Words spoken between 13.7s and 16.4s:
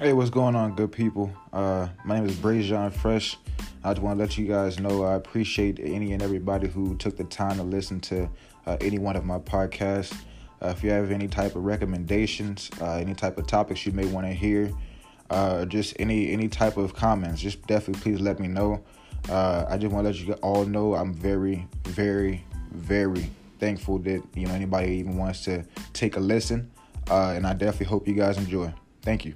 you may want to hear, uh, just any